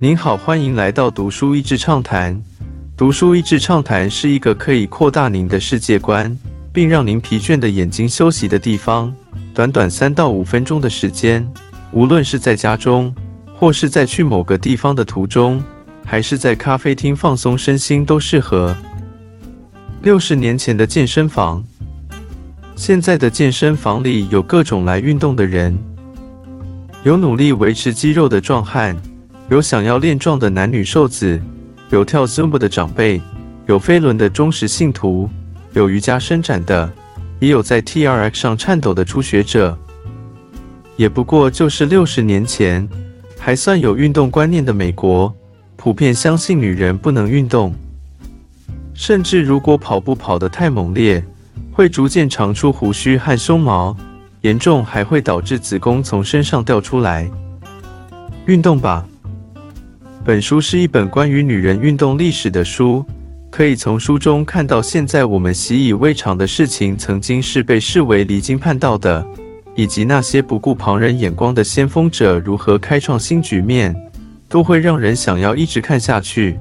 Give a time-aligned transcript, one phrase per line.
[0.00, 2.40] 您好，欢迎来到读书益智畅谈。
[2.96, 6.38] 读书益智畅谈是一个可以扩大您的世界观，
[6.72, 9.12] 并让您疲倦的眼睛休息的地方。
[9.52, 11.44] 短短三到五分钟的时间，
[11.90, 13.12] 无论是在家中，
[13.56, 15.60] 或是在去某个地方的途中，
[16.04, 18.76] 还是在咖啡厅放松身心，都适合。
[20.02, 21.60] 六十年前的健身房，
[22.76, 25.76] 现在的健身房里有各种来运动的人，
[27.02, 28.96] 有努力维持肌肉的壮汉。
[29.48, 31.40] 有想要练壮的男女瘦子，
[31.88, 33.18] 有跳 Zumba 的长辈，
[33.66, 35.26] 有飞轮的忠实信徒，
[35.72, 36.92] 有瑜伽伸展的，
[37.40, 39.76] 也有在 TRX 上颤抖的初学者。
[40.98, 42.86] 也不过就是六十年前，
[43.38, 45.34] 还算有运动观念的美国，
[45.76, 47.74] 普遍相信女人不能运动，
[48.92, 51.24] 甚至如果跑步跑得太猛烈，
[51.72, 53.96] 会逐渐长出胡须和胸毛，
[54.42, 57.30] 严重还会导致子宫从身上掉出来。
[58.44, 59.06] 运动吧。
[60.24, 63.04] 本书是一本关于女人运动历史的书，
[63.50, 69.24] 可以从书中看到现在我们习以为常的事情，曾经是被视为离经叛道的，
[69.74, 73.94] 以及那些不顾旁人眼光的先锋者如何开创新局面，
[74.48, 76.58] 都会让人想要一直看下去。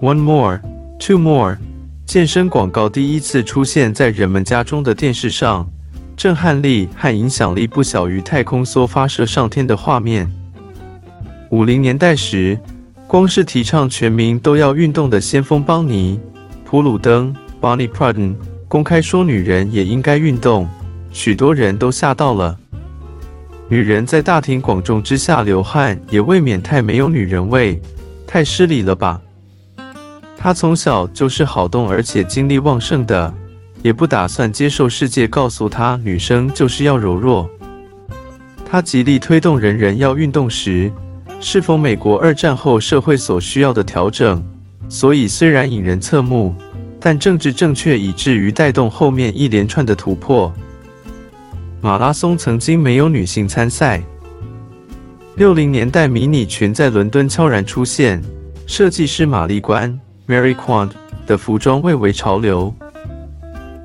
[0.00, 0.60] One more,
[0.98, 1.58] two more，
[2.06, 5.68] 健身广告第一次出现在人们家中的电视上，
[6.16, 10.32] 震撼力和影响力不小于太空梭发射上天的画面。
[11.50, 12.58] 五零年代时，
[13.06, 16.20] 光是提倡全民都要运动的先锋邦尼·
[16.68, 18.34] 普鲁登 （Bonnie Pruden）
[18.68, 20.68] 公开说女人也应该运动，
[21.10, 22.54] 许多人都吓到了。
[23.66, 27.80] 女人在大庭广众之下流汗，也未免太没有女人味，
[28.26, 29.18] 太失礼了吧？
[30.36, 33.32] 她从小就是好动而且精力旺盛的，
[33.80, 37.48] 也不打算接受世界告诉她女生就是要柔弱。
[38.70, 40.92] 她极力推动人人要运动时。
[41.40, 44.42] 是否美国二战后社会所需要的调整？
[44.88, 46.54] 所以虽然引人侧目，
[46.98, 50.52] 但政治正确以至于带动后面一连串的突破。
[51.80, 54.02] 马拉松曾经没有女性参赛。
[55.36, 58.20] 六零年代迷你裙在伦敦悄然出现，
[58.66, 60.90] 设计师玛丽关 （Mary Quant）
[61.24, 62.74] 的服装蔚为潮流。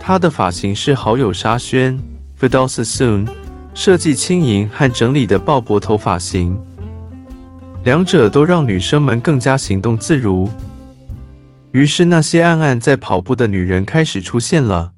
[0.00, 1.94] 她的发型师好友沙宣
[2.40, 3.28] v i d a l Sassoon）
[3.74, 6.58] 设计轻盈和整理的鲍勃头发型。
[7.84, 10.48] 两者都让女生们更加行动自如，
[11.72, 14.90] 于是那些暗暗在跑步的女人开始出现了。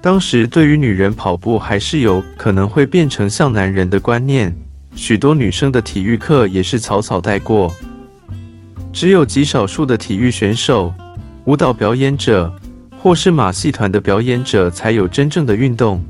[0.00, 4.52] 当时对于女人跑步还是有可能会变成像男人的观念，
[4.96, 7.72] 许多女生的体育课也是草草带过，
[8.92, 10.92] 只有极少数的体育选手、
[11.44, 12.52] 舞蹈表演者
[13.00, 16.02] 或是马戏团的表演者才有真正的运动。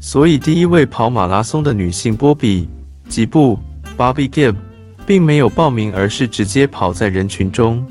[0.00, 2.66] 所以，第一位跑马拉松的女性波比·
[3.10, 3.58] 吉布。
[3.96, 4.54] Bobby Gibb
[5.06, 7.86] 并没有报名，而是直接跑在人群中。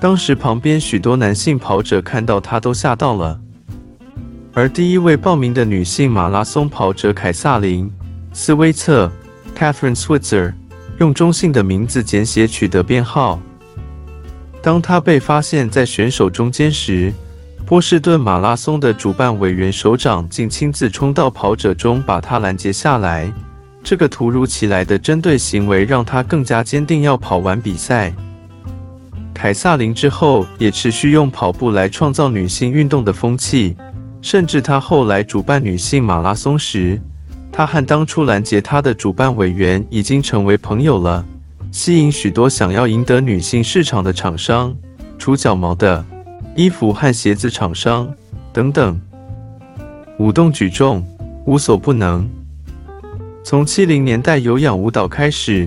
[0.00, 3.40] 当时旁边许多男性跑者看到他都吓到了。
[4.54, 7.86] 而第一位报名的女性马拉松跑者凯撒琳·
[8.32, 9.10] 斯威策
[9.56, 10.52] （Catherine Switzer）
[10.98, 13.40] 用中性的名字简写取得编号。
[14.60, 17.12] 当她被发现在选手中间时，
[17.64, 23.32] 波士顿马拉松的主办委员首长竟亲自冲到跑者中，把她拦截下来。
[23.88, 28.12] 这个突如其来的针对行为，让他更加坚定要跑完比赛。
[29.32, 33.74] 凯撒琳之后也持续用跑步来创造女性运动的风气，
[34.20, 37.00] 甚至她后来主办女性马拉松时，
[37.50, 41.24] 她和当初拦截她的主办委员已经成为朋友了，
[41.72, 44.76] 吸引许多想要赢得女性市场的厂商、
[45.18, 46.04] 除脚毛的
[46.54, 48.06] 衣服和鞋子厂商
[48.52, 49.00] 等等。
[50.18, 51.02] 舞动举重，
[51.46, 52.28] 无所不能。
[53.48, 55.66] 从七零年代有氧舞蹈开始，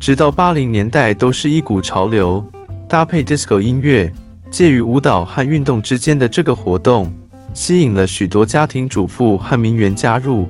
[0.00, 2.42] 直到八零年代，都是一股潮流，
[2.88, 4.10] 搭配 disco 音乐，
[4.50, 7.12] 介于舞蹈和运动之间的这个活动，
[7.52, 10.48] 吸引了许多家庭主妇和名媛加入。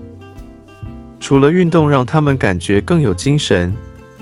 [1.18, 3.74] 除了运动让他们感觉更有精神，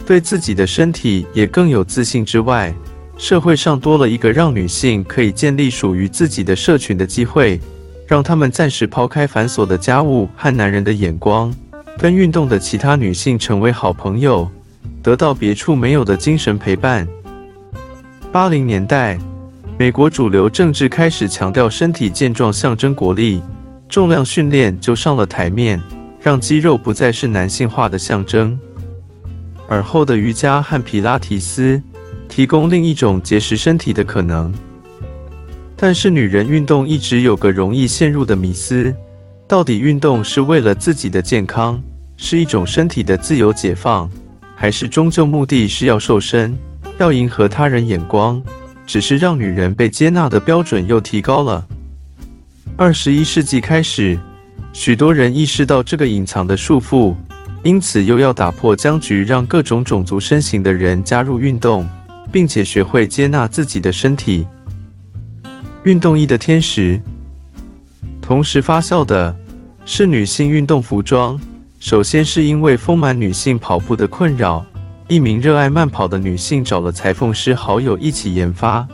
[0.07, 2.75] 对自己的身体也更有自信之外，
[3.19, 7.61] 社会上多了一个让女性可以建立属于自己的社群的机会，
[8.07, 11.55] 让他们暂时抛开繁琐的家务和男人的眼光。
[11.99, 14.49] 跟运动的其他女性成为好朋友，
[15.03, 17.09] 得到别处没有的精神陪伴。
[18.31, 19.19] 八零年代，
[19.79, 23.41] 美国主流政治开始强调身体健壮象征国力，
[23.89, 25.81] 重量训练就上了台面，
[26.21, 28.59] 让肌肉不再是男性化的象征。
[29.67, 31.83] 而后的瑜伽和皮拉提斯
[32.29, 34.53] 提供另一种结实身体的可能。
[35.75, 38.95] 但是，女人运动一直有个容易陷入的迷思。
[39.49, 41.81] 到底运动是为了自己的健康，
[42.17, 44.11] 是一种身体的自由解放，
[44.57, 46.57] 还是终究目的是要瘦身，
[46.99, 48.43] 要迎合他人眼光，
[48.85, 51.65] 只是让女人被接纳的标准又提高了。
[52.77, 54.19] 二十一世纪开始，
[54.73, 57.15] 许多人意识到这个隐藏的束缚，
[57.63, 61.89] 因此又要打破僵局，让各种种族身形的人加入运动，
[62.33, 64.45] 并且学会接纳自己的身体。
[65.85, 67.01] 运动衣的天使，
[68.27, 69.33] 同时发酵的
[69.85, 71.41] 是女性运动服装。
[71.79, 74.67] 首先是因为丰满女性跑步的困扰，
[75.07, 78.85] 一名热爱慢跑的女性找了裁缝师好友一起研发。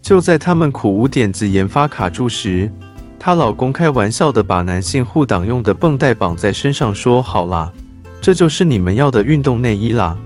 [0.00, 2.70] 就在他们苦无点子研发卡住时，
[3.18, 7.72] 她老公开玩笑的把男性护挡用的绷带绑在身上，说：“好啦，
[8.20, 10.16] 这就是你们要的运动内衣啦！”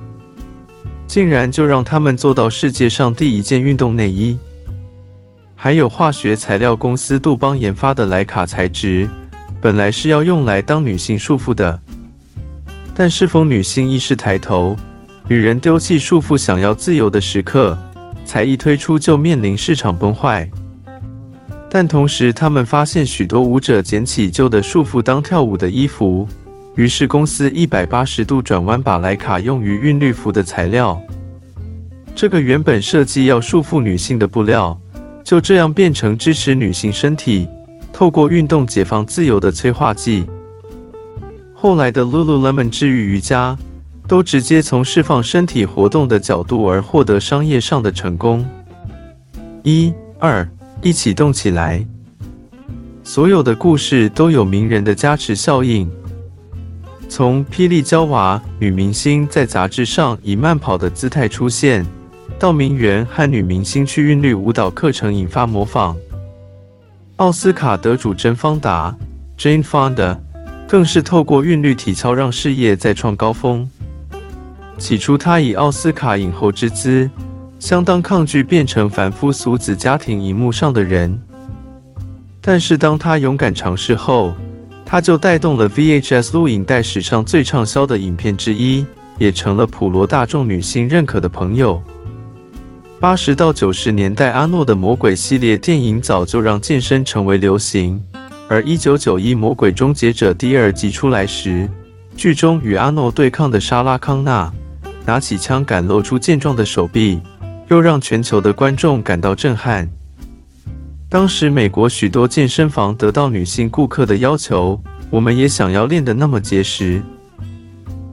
[1.09, 4.37] 竟然就让他们做到世界上第一件运动内衣。
[5.57, 9.09] 还有化学材料公司杜邦研发的莱卡材质。
[9.61, 11.81] 本来是要用来当女性束缚的，
[12.95, 14.77] 但是否女性意识抬头，
[15.27, 17.79] 女人丢弃束缚，想要自由的时刻，
[18.27, 20.47] 才一推出就面临市场崩坏。
[21.71, 26.29] 但同时，他们发现许多舞者捡起旧的束缚当跳舞的衣服，
[26.77, 31.01] 于是公司一百八十度转弯，把莱卡用于韵律服的材料。
[32.15, 34.79] 这个原本设计要束缚女性的布料，
[35.25, 37.49] 就这样变成支持女性身体。
[37.93, 40.27] 透过运动解放自由的催化剂，
[41.55, 43.57] 后来的 Lululemon 治愈瑜伽，
[44.09, 48.45] 都直接从释放身体活动的角度而获得商业上的成功。
[49.63, 50.47] 一、二，
[50.83, 51.87] 一起动起来！
[53.05, 55.89] 所有的故事都有名人的加持效应，
[57.09, 61.87] 从霹雳娇娃女明星在杂志上以慢跑的姿态出现，
[62.39, 65.97] 到名媛和女明星去韵律舞蹈课程引发模仿。
[67.17, 68.95] 奥斯卡得主珍·芳达
[69.39, 70.19] （Jane Fonda）
[70.67, 73.69] 更是透过韵律体操让事业再创高峰。
[74.77, 77.09] 起初，她以奥斯卡影后之姿，
[77.61, 81.17] 相当抗拒变成凡夫俗子家庭荧幕上的人。
[82.41, 84.35] 但是，当她勇敢尝试后，
[84.85, 88.85] 她就带动了 VHS 录影带史上最畅销的影片之一，
[89.19, 91.81] 也成了普罗大众女性认可的朋友。
[93.05, 98.03] 八十到九十年代，阿诺的魔鬼系列电影早就让健身成为流行。
[98.49, 101.69] 而一九九一《魔鬼终结者》第二集出来时，
[102.17, 104.51] 剧中与阿诺对抗的莎拉康纳
[105.05, 107.21] 拿起枪敢露出健壮的手臂，
[107.69, 109.87] 又让全球的观众感到震撼。
[111.11, 117.03] 当时美国许多健身房得到女性顾客的要求，我们也想要练得那么结实，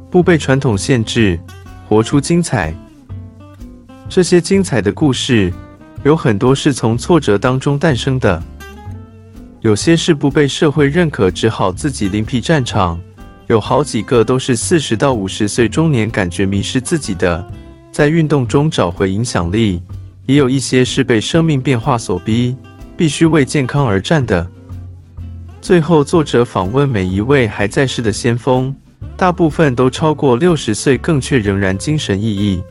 [0.09, 1.39] 不被传统限制，
[1.87, 2.75] 活出精彩。
[4.11, 5.53] 这些精彩的故事，
[6.03, 8.43] 有很多是从挫折当中诞生的，
[9.61, 12.99] 有些是不被社会认可，只好自己另辟战场；
[13.47, 17.49] 有好几个都是四十到五十岁中年感觉迷失自己的，
[17.89, 19.81] 在运动中找回影响力；
[20.25, 22.53] 也有一些是被生命变化所逼，
[22.97, 24.45] 必须为健康而战的。
[25.61, 28.75] 最后，作者访问每一位还在世的先锋，
[29.15, 32.61] 大部分都超过六十岁，更却仍然精神奕奕。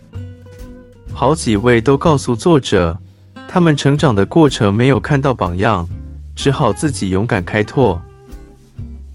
[1.12, 2.98] 好几位都告诉作者，
[3.46, 5.86] 他们成长的过程没有看到榜样，
[6.34, 8.00] 只好自己勇敢开拓。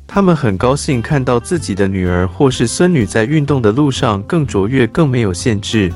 [0.05, 5.91] 他们很高兴看到自己的女儿或是孙女在运动的路上更卓越、更没有限制。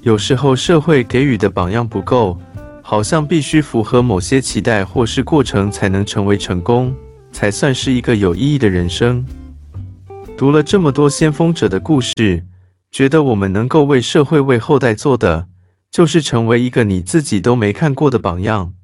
[0.00, 2.38] 有时候社会给予的榜样不够，
[2.82, 6.94] 好像必须符合某些期待或是过程才能成为成功，
[7.30, 9.24] 才算是一个有意义的人生。
[10.36, 12.42] 读了这么多先锋者的故事。
[12.90, 15.48] 觉得我们能够为社会、为后代做的，
[15.90, 18.74] 就是成为一个你自己都没看过的榜样。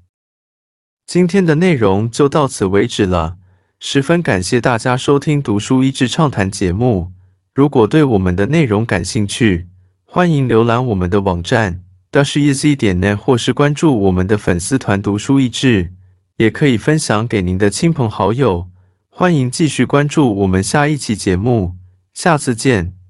[1.06, 3.37] 今天的内容就到此为止了，
[3.78, 7.12] 十分感谢大家收听《读书益智畅谈》节目。
[7.54, 9.68] 如果对我们的内容感兴趣，
[10.04, 15.92] 欢迎浏览我们的网站 dasheasy 点 net，或是关注我们的粉丝团“读书益智”，
[16.38, 18.68] 也可以分享给您的亲朋好友。
[19.08, 21.76] 欢迎继续关注我们下一期节目，
[22.12, 23.03] 下次见。